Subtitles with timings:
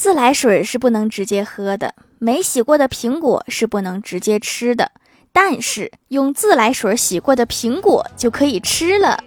[0.00, 4.92] 自来水是不能直接喝的，没洗过的苹果是不能直接吃的，
[5.30, 9.22] 但是用自来水洗过的苹果就可以吃了。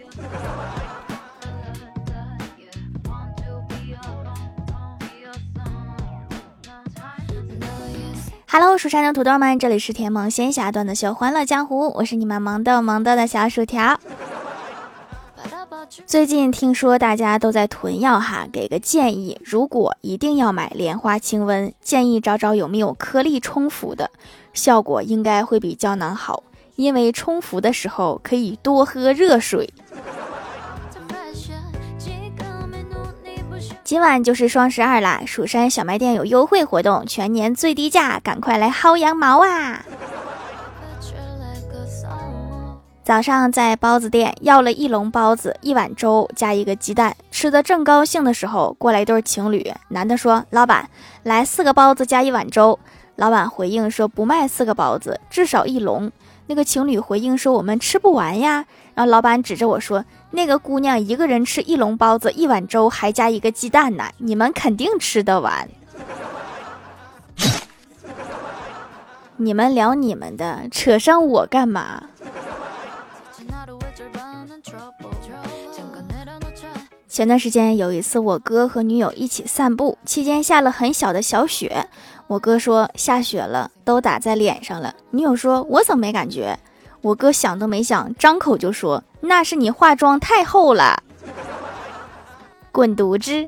[8.48, 14.00] Hello，蜀山的土豆们，这里是甜萌仙侠段的秀欢乐江湖，我是你们萌豆萌豆的小薯条。
[16.08, 24.10] 最近听说大家都在囤药哈，给个建议：如果一定要买莲花清瘟，建议找找有没有颗粒冲服的，
[24.54, 26.44] 效果应该会比胶囊好，
[26.76, 29.72] 因为冲服的时候可以多喝热水。
[33.84, 39.86] 今晚就是双十二啦，蜀山小卖店有优惠活动，全年最低价，赶快来薅羊毛啊！
[43.04, 49.74] 早上在包子店要了一笼包子、一碗粥加一个鸡蛋，吃的正高兴的时候，过来一对情侣。
[49.90, 50.90] 男的说：“老板，
[51.24, 52.80] 来四个包子加一碗粥。”
[53.18, 56.10] 老板回应说：“不卖四个包子，至少一笼。”
[56.48, 65.68] 那个情侣回应说：“我们吃不完呀。”然后老板指着我说：“那个姑娘一个人吃一笼包子、一碗粥，还加一个鸡蛋呢，你们肯定吃得完。”
[69.36, 72.04] 你们聊你们的，扯上我干嘛？
[77.14, 81.88] 前段时间有一次，我哥和女友一起散步，期间下了很小的小雪。
[82.26, 84.96] 我哥说下雪了，都打在脸上了。
[85.12, 86.58] 女友说：“我怎么没感觉？”
[87.02, 91.04] 我哥想都没想，张口就说：“那是你化妆太厚了。”
[92.74, 93.48] 滚犊子！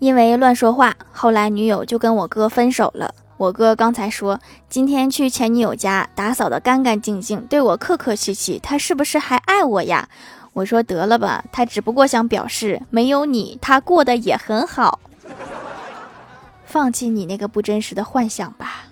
[0.00, 3.14] 因为乱说话，后来女友就跟我哥分手了。
[3.36, 4.38] 我哥刚才说
[4.68, 10.08] 今天去前女友家打扫的干干净净，对我客客气气，他是不是还爱我呀？
[10.52, 15.00] 我说得了吧，他只不过想表示没有你，他过得也很好。
[16.66, 18.84] 放弃你那个不真实的幻想吧。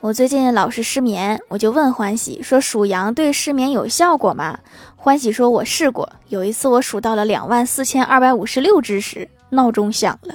[0.00, 4.60] 我最近老是失眠，我就问欢喜说：“数羊对失眠有效果吗？”
[4.94, 10.34] 欢喜说：“我试过，有一次我数到了两万四千二百五十六只时，闹钟响了，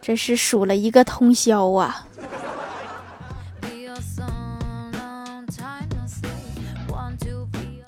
[0.00, 2.06] 这是数了一个通宵啊。”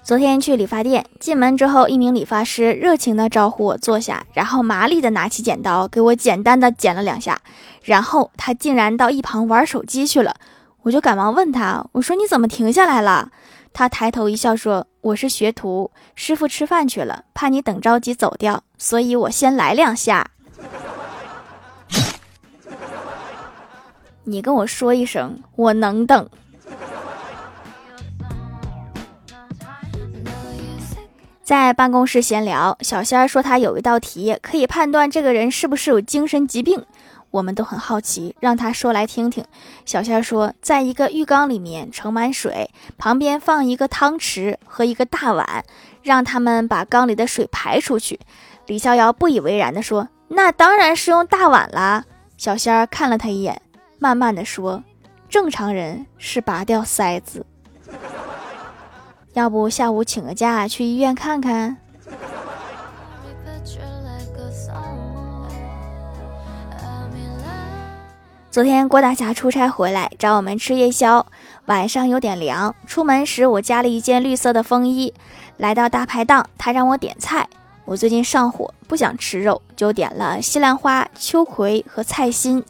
[0.05, 7.41] 昨天去理发店，进门之后，一名理发师热情地招呼我坐下，然后麻利地拿起剪刀给我简单的剪了两下，
[7.83, 10.35] 然后他竟然到一旁玩手机去了。
[10.83, 13.31] 我就赶忙问他：“我说你怎么停下来了？”
[13.75, 20.31] 他抬头一笑说：“我是学徒，师傅吃饭去了，怕你等着急走掉，所以我先来两下。
[24.25, 26.29] 你跟我说一声，我能等。”
[31.43, 36.83] 在办公室闲聊，小仙儿说他有一道题可以判断这个人是不是有精神疾病，
[37.33, 39.45] 我们都很好奇，让他说来听听。
[39.85, 45.65] 小仙儿说，在一个浴缸里面盛满水，旁边放一个汤匙和一个大碗，
[46.03, 48.21] 让他们把缸里的水排出去。
[48.67, 52.05] 李逍遥不以为然地说：“那当然是用大碗啦。”
[52.39, 53.61] 小仙儿看了他一眼，
[53.99, 54.85] 慢慢的说
[55.29, 57.45] ：“正常人是拔掉塞子。”
[59.33, 61.79] 要不下午请个假去医院看看。
[68.53, 71.25] 昨天郭大侠出差回来找我们吃夜宵，
[71.65, 75.15] 晚上有点凉，出门时我加了一件绿色的风衣。
[75.57, 77.49] 来到大排档，他让我点菜，
[77.87, 82.63] 我最近上火，不想吃肉，就点了西兰花、秋葵和菜心。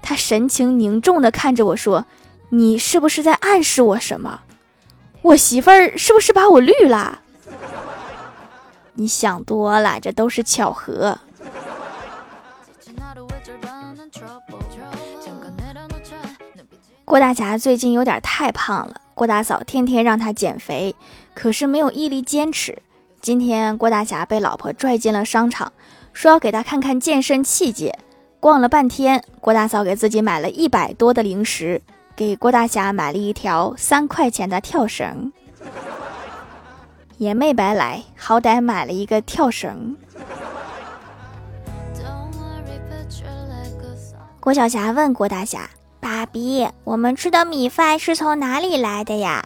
[0.00, 2.06] 他神情凝重地看着我说
[2.48, 4.40] ：“你是不是在暗示我什么？”
[5.20, 7.18] 我媳妇儿是不是把我绿了？
[8.94, 11.18] 你想多了，这都是巧合。
[17.16, 20.94] 郭大侠最近有点太胖了，郭大嫂天天让他减肥，
[21.32, 22.82] 可是没有毅力坚持。
[23.22, 25.72] 今天郭大侠被老婆拽进了商场，
[26.12, 27.90] 说要给他看看健身器械。
[28.38, 31.80] 逛了半天，郭大嫂给自己买了一百多的零食。
[32.14, 35.32] 给郭大侠买了一条三块钱的跳绳，
[37.16, 39.96] 也没白来，好歹买了一个跳绳。
[44.38, 45.70] 郭晓霞问郭大侠
[46.06, 49.44] ：“爸比，我们吃的米饭是从哪里来的呀？”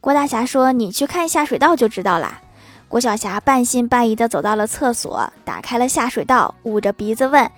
[0.00, 2.42] 郭大侠说：“你去看下水道就知道了。”
[2.86, 7.50] 郭晓霞半信半疑的走到了厕所，打开了下水道，捂着鼻子问：“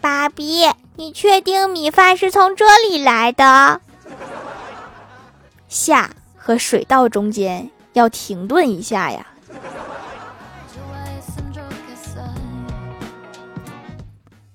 [0.00, 3.80] 爸比，你确定米饭是从这里来的？”
[5.66, 9.26] 下和水道中间要停顿一下呀。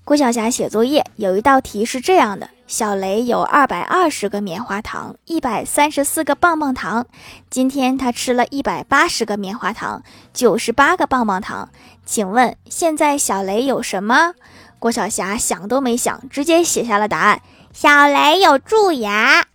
[0.06, 7.06] 郭晓霞写作业有一道题是这样的：小雷有二百二十个棉花糖，一百三十四个棒棒糖。
[7.50, 10.02] 今天他吃了一百八十个棉花糖，
[10.34, 11.68] 九十八个棒棒糖。
[12.06, 14.36] 请问现在小雷有什么？
[14.80, 17.42] 郭晓霞想都没想，直接写下了答案：
[17.74, 19.46] 小雷有蛀牙。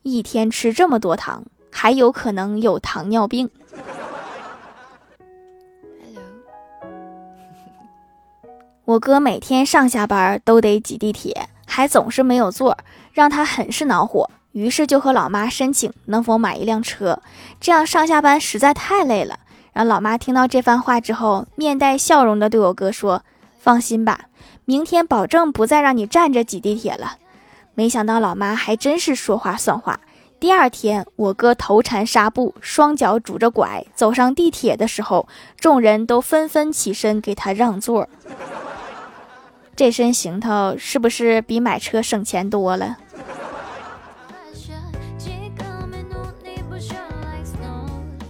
[0.00, 3.50] 一天吃这么多糖，还有可能有糖尿病。
[8.84, 12.76] 我哥每天上下班都得挤地铁，还总是没有座，
[13.12, 14.28] 让他很是恼火。
[14.50, 17.22] 于是就和老妈申请能否买一辆车，
[17.60, 19.38] 这样上下班实在太累了。
[19.72, 23.22] 然后老妈听到这番话之后，面带笑容的对我哥说
[23.58, 24.26] ：“放心吧，
[24.64, 27.18] 明天保证不再让你站着挤地铁了。”
[27.74, 30.00] 没想到老妈还真是说话算话。
[30.38, 35.26] 第二天，我哥头缠纱布，双脚拄着拐走上地铁的时候，
[35.56, 38.08] 众人都纷纷起身给他让座。
[39.82, 42.98] 这身行头是不是比买车省钱多了？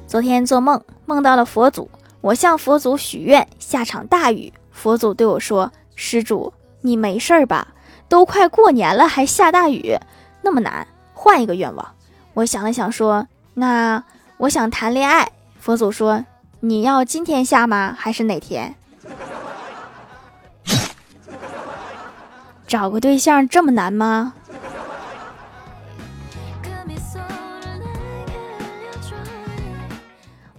[0.06, 1.90] 昨天做梦，梦到了佛祖，
[2.22, 4.50] 我向佛祖许愿下场大雨。
[4.70, 6.50] 佛祖对我说：“施主，
[6.81, 7.69] 你没事儿吧？
[8.08, 9.94] 都快过年了，还下大雨，
[10.40, 11.87] 那么难，换一个愿望。”
[12.32, 14.02] 我想了想说：“那
[14.38, 16.25] 我想谈恋爱。”佛祖说
[16.60, 17.94] ：“你要今天下吗？
[17.94, 18.75] 还是哪天？”
[22.73, 24.33] 找个对象这么难吗？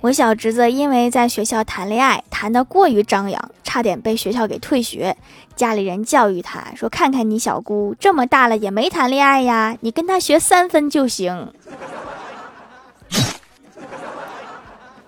[0.01, 5.17] 我小侄子因为在学校谈恋爱谈得过于张扬，差点被学校给退学。
[5.55, 11.51] 家里人教育他说：“看看你小姑这么大了也没谈恋爱呀，你跟他学三分就行。”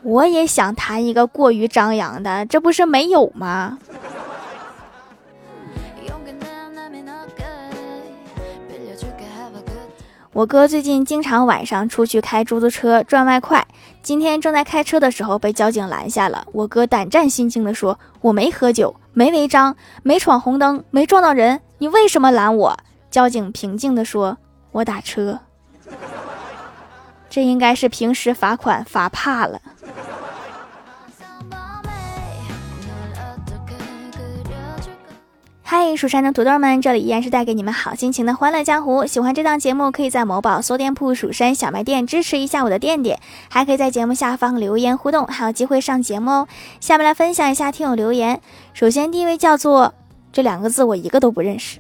[0.01, 3.77] 我也想谈一个过于张扬的，这不是没有吗？
[10.35, 13.65] 我哥最近经常晚上出去开出租车赚外快。
[14.01, 16.45] 今天正在开车的时候被交警拦下了。
[16.51, 19.73] 我哥胆战心惊地说：“我没喝酒，没违章，
[20.03, 22.77] 没闯红灯，没撞到人，你为什么拦我？”
[23.09, 24.37] 交警平静地说
[24.73, 25.39] ：“我打车。”
[27.31, 29.61] 这应该是平时罚款罚怕了。
[35.77, 39.05] 嗨，蜀山的土豆们，这里依然是带给你们好心情的欢乐江湖。
[39.05, 43.19] 喜欢这档节目，可以在某宝搜店铺“蜀山小卖店”支持一下我的店店，
[43.49, 46.47] 还可以在节目下方留言互动，还有机会上节目哦。
[46.79, 48.39] 下面来分享一下听友留言。
[48.73, 49.93] 首先，第一位叫做
[50.31, 51.79] 这两个字我一个都不认识。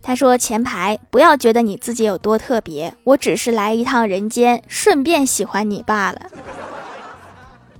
[0.00, 6.22] 他说：“前排不要觉得你自己有多特别，我只是来一趟人间，顺便喜欢你罢了。”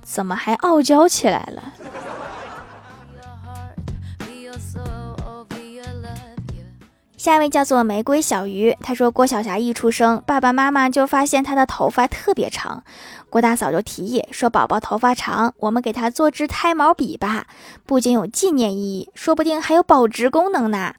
[0.05, 1.73] 怎么还傲娇起来了？
[7.25, 12.83] 下一位叫做玫瑰小鱼，他说郭晓霞一出生，爸爸妈妈就发现她的头发特别长，
[13.31, 17.47] 郭大嫂就提议说：“宝宝头发长，我们给她做支胎毛笔吧，
[17.87, 20.93] 不仅有纪念意义，说不定还有保值功能呢。”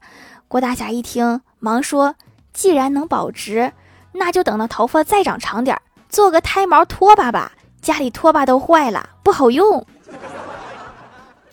[0.49, 2.15] 郭大侠一听，忙说
[2.51, 3.71] ：“既然能保值，
[4.11, 9.87] 那就等到头发再长长点，做个胎毛拖把吧，家里拖把都坏了，不好用。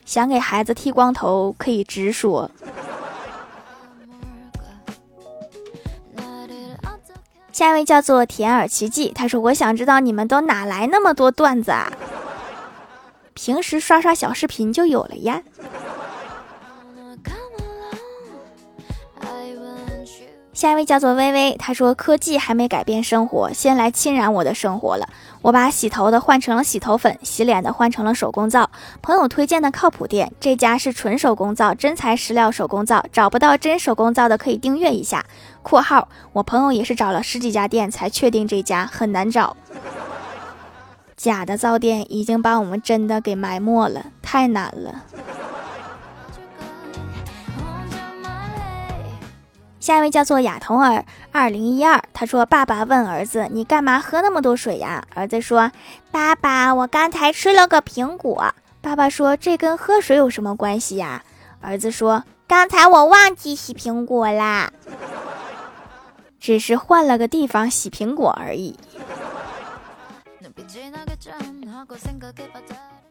[0.04, 2.50] 想给孩子剃光头，可以直说。”
[7.54, 11.88] 下一位叫做田尔奇迹，他说：“我想知道你们都哪来那么多段子啊？
[13.32, 15.40] 平时刷刷小视频就有了呀。”
[20.54, 25.08] 下一位叫做微微，他说：“科技还没改变生活，先来侵染我的生活了。
[25.42, 28.70] 我把洗头的换成了洗头粉，洗脸的换成了手工皂。
[29.02, 33.04] 朋友推荐的靠谱店，这家是纯手工皂，真材实料手工皂。
[33.12, 35.24] 找不到真手工皂的可以订阅一下。
[35.62, 39.56] ”（括号我朋友也是找了十几家店才确定这家，很难找。
[41.16, 45.02] 假的皂店已经把我们真的给埋没了，太难了。）
[49.84, 55.70] 下一位叫做亚童儿二零一二，他说：“爸爸问儿子，你干嘛喝那么多水呀？”儿子说
[56.10, 61.22] ：“爸爸，我刚才吃了个苹果。”爸爸说：“这跟喝水有什么关系呀？”
[61.60, 64.72] 儿子说：“刚才我忘记洗苹果啦，
[66.40, 68.78] 只是换了个地方洗苹果而已。”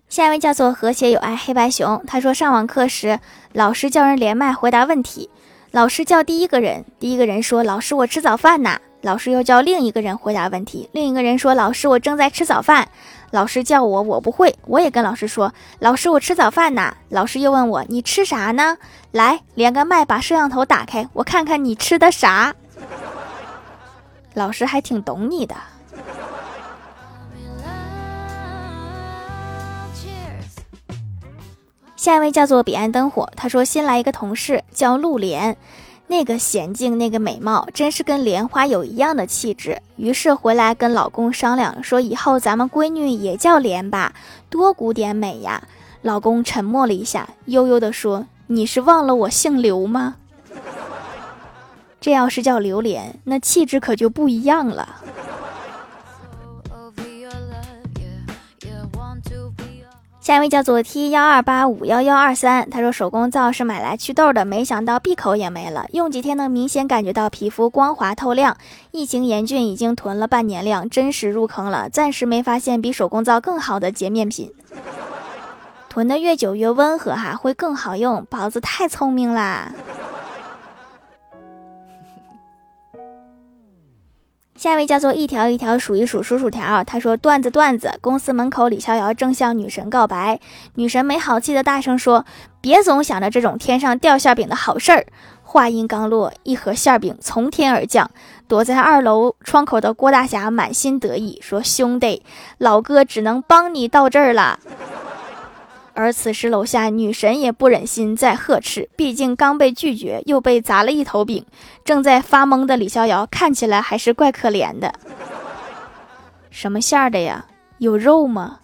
[0.09, 3.19] 下一位叫做和谐有爱黑白熊，他说：“上网课时，
[3.51, 5.29] 老师叫人连麦回答问题。”
[5.73, 10.87] 老师叫第一个人，第一个人说：“老师，我吃早饭呢。”老师又叫另一个人回答问题。
[10.91, 12.87] 另一个人说：“老师，我正在吃早饭。”
[13.33, 15.51] 老师叫我，我不会，我也跟老师说
[15.81, 18.77] ：“老师，我吃早饭呢。”老师又问我：“你吃啥呢？”
[19.09, 22.53] 来，连个麦，把摄像头打开，我看看你吃的啥。
[24.35, 25.55] 老师还挺懂你的。
[32.03, 35.55] 下一位叫做彼岸灯火，他说新来一个同事叫陆莲，
[36.07, 39.81] 那个娴静，那个美貌，真是跟莲花有一样的气质。
[39.95, 44.11] 于是回来跟老公商量，说以后咱们闺女也叫莲吧，
[44.49, 45.63] 多古典美呀。
[46.01, 50.15] 老公沉默了一下，悠悠地说：“你是忘了我姓刘吗？
[52.01, 54.97] 这要是叫榴莲，那气质可就不一样了。”
[60.23, 68.55] 下一位叫做 T 幺二八五幺幺二三，他说手工皂是买来祛痘的，没想到闭口也没了，用几天能明显感觉到皮肤光滑透亮。
[68.91, 74.49] 疫情严峻，已经囤了半年量，真实入坑了，暂时没发现比手工皂更好的洁面品。
[75.89, 78.25] 囤的越久越温和哈，会更好用。
[78.29, 79.73] 宝子太聪明啦。
[84.55, 90.39] 下一位叫做一条一条数一数数薯条，他说段子段子，公司门口李逍遥正向女神告白，
[90.75, 92.23] 女神没好气的大声说
[92.61, 95.05] ：“别总想着这种天上掉馅饼的好事儿。”
[95.41, 98.09] 话音刚落，一盒馅饼从天而降，
[98.47, 102.23] 躲在二楼窗口的郭大侠满心得意说：“兄弟，
[102.59, 104.59] 老哥只能帮你到这儿了。”
[105.95, 111.45] 而此时，楼下女神也不忍心再呵斥，毕竟刚被拒绝，又被砸了一头饼。
[111.85, 114.93] 正在发懵的李逍遥看起来还是怪可怜的。
[116.49, 117.45] 什么馅儿的呀？
[117.77, 118.59] 有肉吗？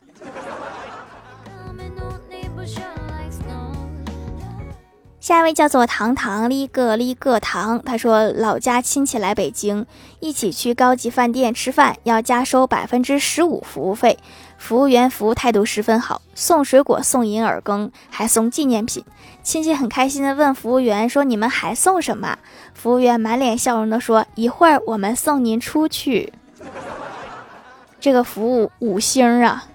[5.29, 9.85] 下一位叫做糖糖哩个哩个糖，他说老家亲戚来北京，
[10.19, 14.17] 一起去高级饭店吃饭，要加收百分之十五服务费。
[14.57, 19.05] 服务员服务态度十分好，送水果、送银耳羹，还送纪念品。
[19.43, 22.39] 亲戚很开心的问服务员说：“你们还送什么？”
[22.73, 26.33] 服务员满脸笑容的说：“一会儿我们送您出去。”
[28.01, 29.65] 这个服务五星啊！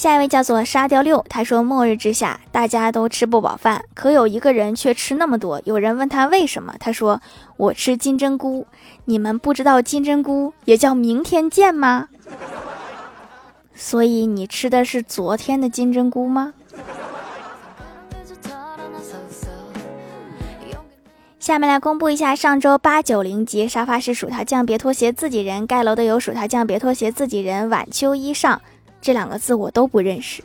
[0.00, 5.60] 下一位叫做沙雕六，他说：“末日之下，大家都吃不饱饭，可有一个人却吃那么多。
[5.66, 7.20] 有人问他为什么，他说
[7.58, 8.66] ：‘我吃金针菇。’
[9.04, 12.08] 你们不知道金针菇也叫明天见吗？
[13.74, 16.54] 所以你吃的是昨天的金针菇吗？”
[21.38, 28.56] 下面来公布一下上周八九零级沙发是薯条酱，别拖鞋，自己人盖楼的有薯条酱，别拖鞋，自己人晚秋衣裳。
[29.00, 30.42] 这两个字我都不认识。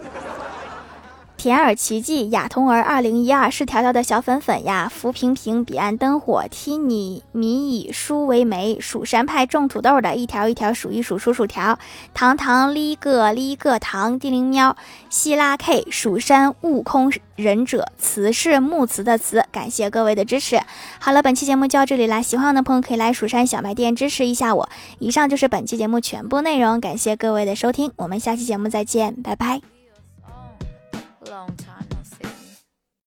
[1.38, 4.92] 甜耳奇迹，雅童儿二零一二是条条的小粉粉呀。
[4.92, 8.80] 浮萍萍，彼岸灯火，踢你米以书为媒。
[8.80, 11.78] 蜀山派种土豆的，一条一条数一数数薯条。
[12.14, 14.76] 糖糖哩个哩个糖，地灵喵。
[15.10, 19.46] 希拉 K，蜀山悟空忍者，词是木词的词。
[19.52, 20.60] 感谢各位的支持。
[21.00, 22.22] 好了，本期节目就到这里啦。
[22.22, 24.70] 喜欢我的朋友可以来蜀山小卖店支持一下我。
[25.00, 29.75] 以上就是本期节目全部内容，感谢各位的收听，我们下期节目再见，拜拜。
[31.30, 31.75] long time.